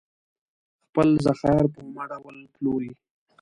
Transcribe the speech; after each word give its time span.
خپل 0.85 1.07
ذخایر 1.25 1.65
په 1.73 1.79
اومه 1.85 2.03
ډول 2.11 2.37
پلوري. 2.53 2.91